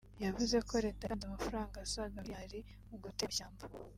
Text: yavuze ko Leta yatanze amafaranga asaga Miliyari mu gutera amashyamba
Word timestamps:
yavuze 0.23 0.55
ko 0.67 0.73
Leta 0.85 1.03
yatanze 1.03 1.23
amafaranga 1.25 1.75
asaga 1.85 2.15
Miliyari 2.17 2.59
mu 2.89 2.95
gutera 3.03 3.27
amashyamba 3.31 3.63